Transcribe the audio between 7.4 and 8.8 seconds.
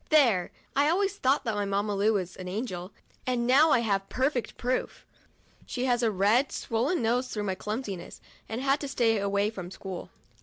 my clumsiness, and has had